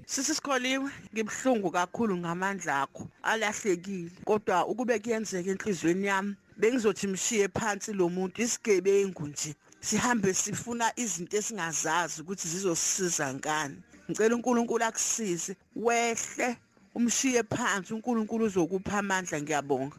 Sisi 0.07 0.35
Sikholiwe 0.35 0.91
ngibhlungu 1.15 1.71
kakhulu 1.71 2.17
ngamandla 2.17 2.83
akho. 2.83 3.07
Alahlekile. 3.23 4.11
Kodwa 4.25 4.67
ukube 4.67 4.99
kuyenzeka 4.99 5.51
enhlizweni 5.51 6.07
yami 6.07 6.35
bengizothi 6.57 7.07
mshiye 7.07 7.49
phansi 7.49 7.93
lo 7.93 8.09
muntu 8.09 8.43
isigebengu 8.43 9.27
nje. 9.27 9.55
Sihambe 9.83 10.35
sifuna 10.35 10.87
izinto 11.03 11.37
esingazazi 11.37 12.23
ukuthi 12.23 12.49
zizosisiza 12.49 13.35
ngani 13.35 13.79
ngicela 14.11 14.35
uNkulunkulu 14.37 14.85
akusize 14.85 15.53
wehle 15.77 16.49
umshiye 16.95 17.43
phansi 17.43 17.95
uNkulunkulu 17.95 18.45
uzokupha 18.45 18.99
amandla 18.99 19.37
ngiyabonga 19.43 19.97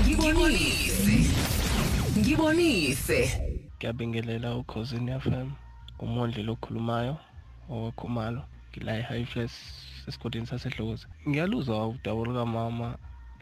Ngibonise. 0.00 1.16
Ngibonise. 2.18 3.20
ngiyabingelela 3.76 4.56
ukhosini 4.56 5.12
FM 5.20 5.48
umondli 6.04 6.42
lokhulumayo 6.42 7.16
owekhumalo 7.72 8.42
ngila 8.70 8.92
e-Highfest 9.00 9.58
esigodini 10.08 10.46
sasedlozi 10.46 11.06
ngiyaluzwa 11.28 11.88
udaba 11.88 12.20
lukamama 12.26 12.88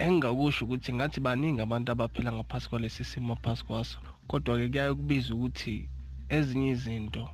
engingakusho 0.04 0.64
ukuthi 0.64 0.90
ngathi 0.92 1.18
baningi 1.20 1.61
abantu 1.62 1.88
abaphila 1.92 2.30
ngaphasi 2.32 2.66
kwalesi 2.68 3.04
simo 3.04 3.35
phasi 3.42 3.64
kwaso 3.66 3.99
kodwa-ke 4.30 4.66
kuyaye 4.68 4.94
kubiza 4.94 5.34
ukuthi 5.34 5.76
ezinye 6.37 6.70
izinto 6.75 7.25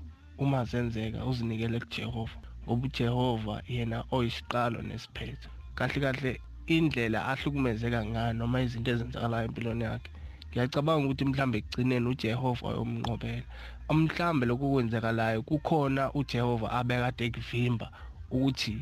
uma 0.42 0.60
zenzeka 0.70 1.18
uzinikele 1.30 1.76
kujehova 1.84 2.36
ngoba 2.64 2.86
ujehova 2.86 3.54
yena 3.74 3.98
oyisiqalo 4.16 4.78
nesiphetho 4.88 5.48
kahle 5.76 5.98
kahle 6.04 6.32
indlela 6.74 7.18
ahlukumezeka 7.30 8.00
ngayo 8.10 8.32
noma 8.38 8.62
izinto 8.64 8.90
ezenzakalayo 8.90 9.46
empilweni 9.48 9.84
yakhe 9.88 10.10
ngiyacabanga 10.48 11.04
ukuthi 11.06 11.24
mhlambe 11.28 11.56
ekugcineni 11.58 12.08
uJehova 12.12 12.64
ayomnqobela 12.70 13.46
mhlambe 13.98 14.44
lokhu 14.46 14.66
kwenzekalayo 14.72 15.40
kukhona 15.48 16.02
uJehova 16.18 16.66
abekade 16.78 17.22
ekuvimba 17.28 17.86
ukuthi 18.34 18.74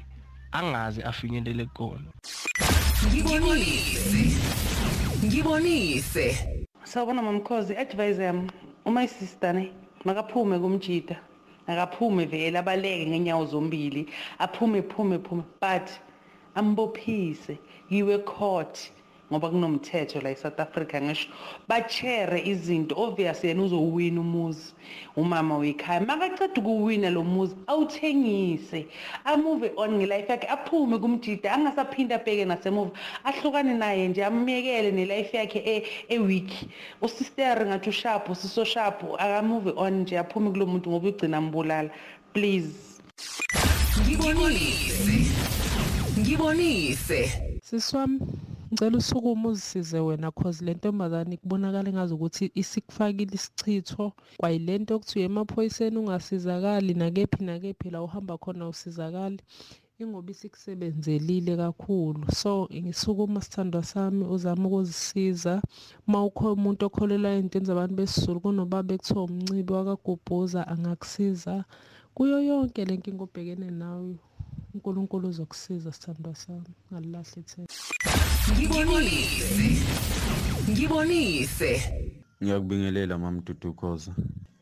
angaze 0.59 1.01
afinyelele 1.11 1.65
kona 1.77 2.11
Ngibonise. 3.05 4.23
Ngibonise. 5.25 6.27
Sawubona 6.85 7.23
mamkhozi 7.23 7.77
advisor 7.77 8.23
yami 8.25 8.51
uma 8.85 9.05
isister 9.05 9.55
ne 9.55 9.73
makaphume 10.05 10.59
kumjida 10.59 11.17
akaphume 11.67 12.25
vele 12.29 12.59
abaleke 12.59 13.07
ngenyawo 13.07 13.47
zombili. 13.47 14.07
Aphume 14.39 14.83
phume 14.83 15.19
phume 15.19 15.45
but 15.61 15.89
ambophise. 16.55 17.59
Yiwe 17.91 18.19
court. 18.27 18.91
Ngoba 19.35 19.51
kunomthetho 19.51 20.21
la 20.23 20.31
eSouth 20.31 20.61
Africa 20.61 21.01
ngisho 21.03 21.29
bachere 21.69 22.41
izinto. 22.47 22.95
Obvious 22.97 23.45
yena 23.45 23.63
uzowina 23.63 24.21
umuzi 24.21 24.73
umama 25.17 25.59
wekhaya. 25.59 26.01
Makaceda 26.01 26.61
ukuwina 26.61 27.11
lo 27.11 27.25
muzi 27.25 27.55
awuthengise 27.67 28.87
amove 29.25 29.73
on 29.77 29.99
ngelife 29.99 30.31
yakhe 30.33 30.47
aphume 30.49 30.99
kumjida 30.99 31.53
angasaphinda 31.53 32.15
abheke 32.15 32.45
nasemuva. 32.45 32.91
Ahlukane 33.25 33.75
naye 33.75 34.09
nje 34.09 34.25
amyekele 34.25 34.91
nelife 34.93 35.37
yakhe 35.37 35.59
e- 35.59 35.87
eweak 36.09 36.51
usister 37.03 37.67
ngathi 37.67 37.91
usharp 37.91 38.31
usiso 38.31 38.65
sharp 38.65 39.03
akamove 39.19 39.73
on 39.77 40.01
nje 40.03 40.19
aphume 40.19 40.51
kulo 40.51 40.67
muntu 40.67 40.91
ngoba 40.91 41.09
ugcina 41.09 41.41
mbulala 41.41 41.91
please. 42.33 43.01
Ngibonise. 44.01 45.31
Ngibonise. 46.19 47.33
Sisi 47.63 47.97
wami 47.97 48.21
ngicela 48.75 48.99
usukume 48.99 49.49
uzisize 49.49 50.01
wena 50.01 50.31
cause 50.33 50.65
le 50.65 50.75
ntombazane 50.75 51.37
kubonakala 51.37 51.89
engazi 51.89 52.15
ukuthi 52.15 52.51
isikufakile 52.55 53.35
isichitho. 53.39 54.13
Kwayilento 54.41 54.91
okuthiwa 54.97 55.25
emaphoyiseni 55.25 55.97
ungasizakali 55.99 56.95
nakephi 56.95 57.45
nakephi 57.45 57.91
la 57.91 58.03
uhamba 58.03 58.35
khona 58.39 58.69
usizakali 58.69 59.39
ingoba 59.99 60.31
isikusebenzelile 60.35 61.57
kakhulu. 61.57 62.27
So 62.33 62.69
ngisukuma 62.75 63.41
sithandwa 63.41 63.83
sami 63.85 64.25
uzama 64.25 64.67
ukuzisiza. 64.69 65.63
Uma 66.09 66.25
ukho 66.25 66.53
umuntu 66.53 66.87
okholelwa 66.87 67.31
ey'ntweni 67.31 67.67
zabantu 67.67 67.95
besizulu 67.95 68.41
kunobaba 68.41 68.95
ekuthiwa 68.95 69.23
umncibi 69.25 69.73
wakagubhuza 69.73 70.61
angakusiza. 70.73 71.65
Kuyo 72.15 72.43
yonke 72.49 72.85
le 72.85 72.97
nkinga 72.97 73.23
obhekene 73.25 73.71
nayo 73.71 74.19
unkulunkulu 74.75 75.29
uzokusiza 75.29 75.93
sithandwa 75.93 76.35
sami. 76.35 76.71
Ngalilahle 76.91 77.39
ithemba. 77.43 78.34
Ngibonise. 78.53 79.83
Ngibonise. 80.71 81.73
Ngiyakubingelela 82.43 83.19
mamdudukhoza 83.19 84.13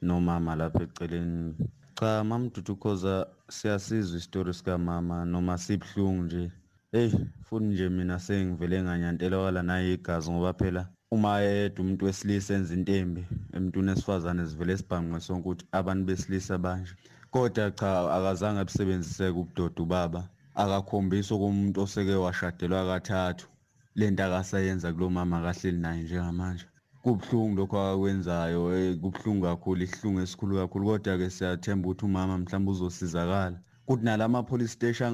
nomama 0.03 0.57
lapha 0.57 0.83
eceleni. 0.83 1.55
Cha 1.99 2.25
mamdudukhoza 2.25 3.27
siyasizwa 3.49 4.19
isitori 4.19 4.55
sika 4.55 4.79
mama 4.79 5.25
noma 5.25 5.59
sibhlungu 5.59 6.23
nje. 6.23 6.51
Hey 6.93 7.11
futhi 7.45 7.65
nje 7.65 7.89
mina 7.89 8.19
sengivele 8.19 8.83
nganyantela 8.83 9.39
wala 9.39 9.62
naye 9.62 9.95
igazi 9.95 10.31
ngoba 10.31 10.53
phela 10.53 10.89
uma 11.11 11.41
yedwa 11.41 11.85
umuntu 11.85 12.05
wesilisa 12.05 12.55
enza 12.55 12.75
intembi 12.75 13.25
emntwini 13.53 13.93
esifazane 13.93 14.47
sivele 14.47 14.77
sibhanqwe 14.77 15.21
sonke 15.21 15.49
ukuthi 15.49 15.67
abantu 15.73 16.05
besilisa 16.05 16.59
banje. 16.59 16.95
kodwa 17.31 17.71
cha 17.71 18.15
akazange 18.17 18.61
abusebenziseke 18.61 19.39
ubudoda 19.39 19.83
ubaba 19.83 20.29
akakhombisi 20.55 21.35
komuntu 21.35 21.81
oseke 21.83 22.15
washadelwa 22.15 22.87
kathathu 22.87 23.51
lento 23.94 24.25
akasayenza 24.25 24.92
kulo 24.92 25.11
mama 25.11 25.38
akahleli 25.38 25.78
naye 25.78 26.02
njengamanje. 26.02 26.64
Kubuhlungu 27.02 27.56
lokho 27.56 27.80
akakwenzayo 27.80 28.75
eh, 28.78 28.96
kubuhlungu 29.00 29.44
kakhulu 29.46 29.82
isihlungu 29.82 30.20
esikhulu 30.20 30.56
kakhulu. 30.56 30.87
Kodwa-ke 30.87 31.30
siyathemba 31.30 31.88
ukuthi 31.88 32.04
umama 32.04 32.38
mhlawumbe 32.38 32.70
uzosizakala. 32.70 33.58
Kuthi 33.87 34.04
nalama 34.04 34.42
police 34.42 34.72
station 34.72 35.12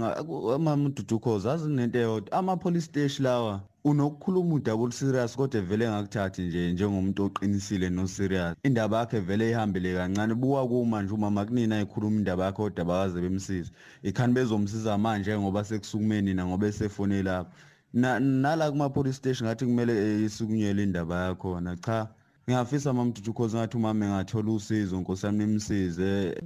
mama 0.60 0.84
ududukhoza 0.88 1.52
azi 1.52 1.68
nento 1.70 1.98
eyodwa. 1.98 2.32
Ama-police 2.38 2.84
station 2.84 3.24
lawa 3.24 3.60
unokukhuluma 3.84 4.54
udaba 4.54 4.82
olu-serious 4.82 5.36
kodwa 5.36 5.60
vele 5.60 5.84
engakuthathi 5.84 6.42
nje 6.42 6.72
njengomuntu 6.72 7.24
oqinisile 7.24 7.90
no-serious. 7.90 8.54
Indaba 8.62 8.98
yakhe 8.98 9.20
vele 9.20 9.50
ihambele 9.50 9.94
kancane. 9.94 10.34
Buka 10.34 10.66
kuma 10.68 11.02
nje 11.02 11.14
umama 11.14 11.44
kunina 11.44 11.80
ekhuluma 11.80 12.16
indaba 12.16 12.44
yakhe 12.44 12.56
kodwa 12.56 12.84
bakaze 12.84 13.20
bemsize. 13.20 13.70
Ikhani 14.02 14.34
bezomsiza 14.34 14.98
manje 14.98 15.38
ngoba 15.38 15.64
sekusukume 15.64 16.22
nina 16.22 16.46
ngoba 16.46 16.66
esefone 16.66 17.22
lapho 17.22 17.50
nala 17.94 18.70
kuma-police 18.70 19.16
station 19.16 19.48
ngathi 19.48 19.64
kumele 19.64 19.92
eh, 19.92 20.24
isukunyelwe 20.24 20.82
indaba 20.82 21.24
yakhona. 21.26 21.76
Cha 21.76 22.08
ngiyafisa 22.48 22.92
mamdudu 22.92 23.32
cause 23.34 23.56
ngathi 23.56 23.76
umama 23.76 24.06
engathola 24.06 24.52
usizo 24.52 25.00
nkosi 25.00 25.26
yami 25.26 25.38
nimsize. 25.46 26.42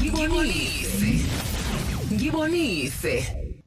Ngibonise. 0.00 1.24
Ngibonise. 2.12 3.14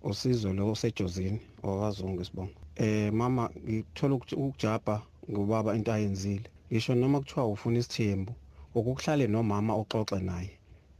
Usizo 0.03 0.53
lo 0.53 0.71
usejozini 0.71 1.39
owakazungu 1.63 2.21
isibongo 2.21 2.53
eh 2.75 3.13
mama 3.13 3.49
ngithola 3.69 4.15
ukujabha 4.15 5.01
ngobaba 5.31 5.75
into 5.75 5.91
ayenzile. 5.93 6.49
Ngisho 6.71 6.95
noma 6.95 7.19
kuthiwa 7.19 7.47
ufuna 7.47 7.79
isithembu 7.79 8.33
ukukuhlale 8.75 9.27
nomama 9.27 9.73
oxoxe 9.73 10.19
naye 10.19 10.51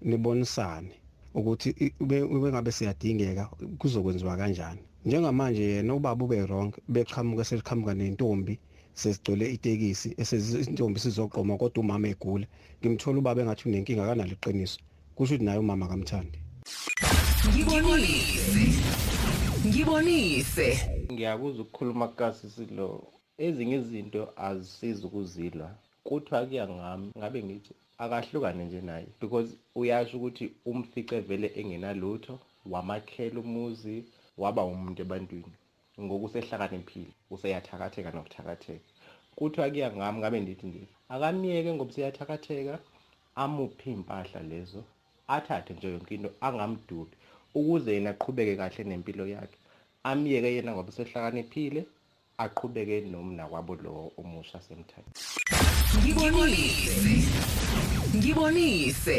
nibonisane 0.02 0.92
ukuthi 1.34 1.94
ube 2.00 2.52
ngabe 2.52 2.72
siyadingeka 2.72 3.50
kuzokwenziwa 3.80 4.38
kanjani. 4.38 4.82
Njengamanje 5.06 5.64
yena 5.64 5.96
ubaba 5.96 6.26
ube 6.26 6.42
wrong 6.42 6.72
beqhamuka 6.88 7.44
seliqhamuka 7.44 7.94
nentombi 7.94 8.60
sesigcwele 8.94 9.46
itekisi 9.56 10.10
esezintombi 10.22 11.00
sizoqoma 11.00 11.58
kodwa 11.58 11.80
umama 11.84 12.08
egula. 12.08 12.48
Ngimthola 12.80 13.20
ubaba 13.20 13.42
engathi 13.42 13.70
unenkinga 13.70 14.08
kanalo 14.08 14.34
iqiniso. 14.38 14.80
Kusho 15.16 15.36
ukuthi 15.36 15.46
naye 15.46 15.60
umama 15.60 15.88
kamthandi 15.88 16.40
ngibonise. 17.50 18.64
Ngibonise. 19.68 20.68
Ngiyakuzwa 21.12 21.62
ukukhuluma 21.66 22.08
kukasisi 22.08 22.66
lo 22.78 22.88
ezinye 23.38 23.76
izinto 23.76 24.22
azisizi 24.48 25.06
ukuzilwa 25.06 25.68
kuthiwa 26.04 26.46
kuya 26.46 26.68
ngami 26.68 27.08
ngabe 27.18 27.44
ngithi 27.44 27.74
akahlukane 28.04 28.66
nje 28.66 28.82
naye. 28.82 29.08
Because 29.22 29.50
uyasho 29.76 30.18
ukuthi 30.18 30.46
umfice 30.66 31.20
vele 31.28 31.52
engenalutho 31.56 32.40
wamakhela 32.72 33.40
umuzi 33.40 34.04
waba 34.38 34.62
umuntu 34.64 35.00
ebantwini 35.06 35.56
ngokusehlakaniphile 36.04 37.14
useyathakatheka 37.34 38.10
nokuthakatheka. 38.12 38.88
Kuthiwa 39.36 39.70
kuya 39.70 39.92
ngami 39.92 40.20
ngabe 40.20 40.40
ndithi 40.40 40.66
nje 40.68 40.84
akamyeke 41.14 41.70
ngoba 41.74 41.94
seyathakatheka 41.96 42.76
amuphe 43.42 43.90
iy'mpahla 43.92 44.42
lezo 44.52 44.82
athathe 45.36 45.74
nje 45.74 45.88
yonke 45.94 46.16
into 46.16 46.30
angamdubi 46.48 47.16
ukuze 47.58 47.90
yena 47.96 48.10
aqhubeke 48.14 48.54
kahle 48.60 48.84
nempilo 48.84 49.26
yakhe. 49.34 49.58
Amyeke 50.10 50.50
yena 50.56 50.72
ngoba 50.74 50.92
sehlakaniphile 50.96 51.82
aqhubeke 52.44 52.96
nomnakwabo 53.12 53.74
lo 53.84 53.94
omusha 54.20 54.60
semthatha 54.66 55.12
ngibonise. 55.98 57.14
Ngibonise. 58.16 59.18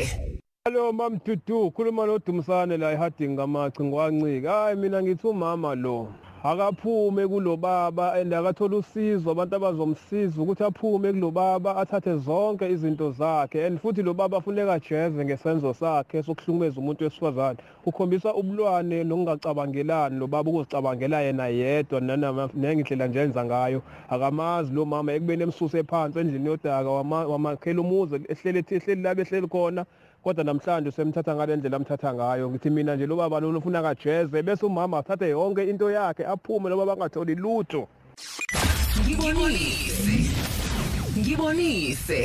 Hello 0.67 0.93
mamdudu 0.93 1.71
khuluma 1.71 2.07
noDumisane 2.07 2.77
la 2.77 2.93
eHarding 2.93 3.31
ngamachi 3.31 3.83
ngwancika 3.83 4.51
hayi 4.53 4.77
mina 4.77 5.03
ngithi 5.03 5.27
umama 5.27 5.75
lo 5.75 6.09
akaphume 6.45 7.27
kulobaba 7.29 8.13
and 8.15 8.33
akathola 8.35 8.77
usizo 8.77 9.31
abantu 9.31 9.57
abazomsiza 9.57 10.43
ukuthi 10.43 10.65
aphume 10.65 11.13
kulobaba 11.13 11.77
athathe 11.77 12.17
zonke 12.17 12.71
izinto 12.71 13.11
zakhe 13.11 13.67
and 13.67 13.79
futhi 13.81 14.03
lo 14.03 14.15
baba 14.15 14.41
funeka 14.41 14.73
ajeze 14.73 15.25
ngesenzo 15.25 15.75
sakhe 15.75 16.23
sokuhlukumeza 16.23 16.81
umuntu 16.81 17.05
wesifazane. 17.05 17.59
Ukhombisa 17.87 18.35
ubulwane 18.35 19.05
nokungacabangelani 19.05 20.19
lo 20.19 20.27
baba 20.27 20.51
ukuzicabangela 20.51 21.21
yena 21.21 21.47
yedwa 21.47 22.01
nendlela 22.55 23.07
nje 23.07 23.21
enza 23.21 23.45
ngayo. 23.45 23.83
Akamazi 24.11 24.73
lo 24.73 24.85
mama 24.85 25.13
ekubeni 25.13 25.43
emsuse 25.43 25.83
phansi 25.83 26.19
endlini 26.19 26.47
yodaka 26.47 26.91
wamakhela 26.91 27.81
umuzi 27.81 28.21
ehlele 28.29 28.65
ehleli 28.71 29.03
la 29.03 29.15
behleli 29.15 29.49
khona. 29.49 29.87
Kodwa 30.27 30.45
namhlanje 30.45 30.91
semthatha 30.91 31.35
ngale 31.35 31.57
ndlela 31.57 31.77
amthatha 31.77 32.15
ngayo 32.15 32.51
ngithi 32.51 32.71
mina 32.71 32.97
nje 32.97 33.07
lo 33.07 33.17
baba 33.17 33.41
lo 33.41 33.59
ufuna 33.59 33.83
kajeze 33.83 34.43
bese 34.43 34.67
umama 34.67 34.99
athathe 34.99 35.29
yonke 35.31 35.63
into 35.71 35.87
yakhe 35.91 36.27
aphume 36.27 36.69
lo 36.69 36.77
baba 36.77 36.93
angatholi 36.93 37.35
lutho. 37.35 37.87
Ngibonise. 39.01 40.17
Ngibonise. 41.19 42.21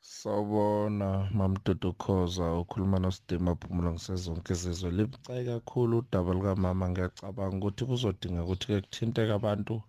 Sawubona 0.00 1.28
mamdudu 1.32 1.92
Khoza 1.92 2.52
ukhuluma 2.52 2.98
noSidima 2.98 3.56
Phumulo 3.56 3.92
ngisezonke 3.92 4.52
izizwe. 4.52 4.90
Libucayi 4.90 5.46
kakhulu 5.46 5.98
udaba 5.98 6.32
lukamama 6.34 6.88
ngiyacabanga 6.90 7.56
ukuthi 7.56 7.84
kuzodinga 7.88 8.44
ukuthi 8.44 8.66
ke 8.66 8.80
kuthinteke 8.80 9.32
abantu 9.32 9.80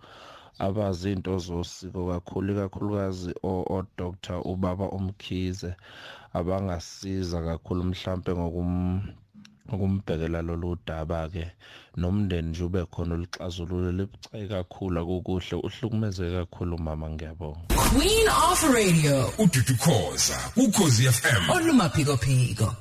abazi 0.60 1.12
into 1.12 1.38
zosiko 1.40 2.08
kakhulu 2.12 2.54
ikakhulukazi 2.54 3.32
o-doctor 3.44 4.40
ubaba 4.52 4.86
umkhize 4.98 5.72
abangasiza 6.34 7.42
kakhulu 7.42 7.84
mhlampe 7.84 8.32
ngokum 8.32 9.02
ukumbhekela 9.74 10.42
lolu 10.42 10.78
daba-ke 10.88 11.52
nomndeni 11.98 12.50
nje 12.50 12.64
ube 12.64 12.86
khona 12.86 13.14
oluxazulule 13.16 13.92
libucayi 13.92 14.48
kakhulu 14.48 15.00
akukuhle 15.00 15.56
uhlukumezeke 15.64 16.36
kakhulu 16.36 16.78
mama 16.78 17.10
ngiyabonga. 17.10 17.60
Queen 17.94 18.28
of 18.28 18.64
Radio. 18.74 19.32
Ududu 19.38 19.76
khoza 19.78 20.38
ukhozi 20.58 21.12
FM 21.12 21.50
olumaphiko 21.50 22.18
phiko. 22.18 22.76